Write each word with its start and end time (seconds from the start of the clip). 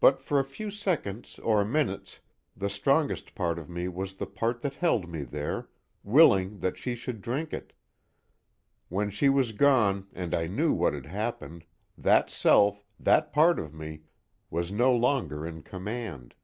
But 0.00 0.18
for 0.18 0.40
a 0.40 0.46
few 0.48 0.70
seconds 0.70 1.38
or 1.40 1.62
minutes 1.62 2.20
the 2.56 2.70
strongest 2.70 3.34
part 3.34 3.58
of 3.58 3.68
me 3.68 3.86
was 3.86 4.14
the 4.14 4.24
part 4.26 4.62
that 4.62 4.76
held 4.76 5.10
me 5.10 5.24
there, 5.24 5.68
willing 6.02 6.60
that 6.60 6.78
she 6.78 6.94
should 6.94 7.20
drink 7.20 7.52
it. 7.52 7.74
When 8.88 9.10
she 9.10 9.28
was 9.28 9.52
gone, 9.52 10.06
and 10.14 10.34
I 10.34 10.46
knew 10.46 10.72
what 10.72 10.94
had 10.94 11.04
happened, 11.04 11.66
that 11.98 12.30
self, 12.30 12.86
that 12.98 13.30
part 13.30 13.58
of 13.58 13.74
me, 13.74 14.04
was 14.48 14.72
no 14.72 14.96
longer 14.96 15.46
in 15.46 15.60
command. 15.62 16.34